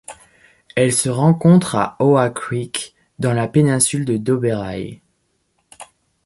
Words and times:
Elle 0.75 0.93
se 0.93 1.09
rencontre 1.09 1.75
à 1.75 1.95
Hoa 1.99 2.31
Creek, 2.31 2.95
dans 3.19 3.33
la 3.33 3.47
péninsule 3.47 4.03
de 4.03 4.17
Doberai. 4.17 4.99